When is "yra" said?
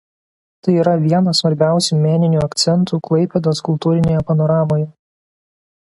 0.83-0.93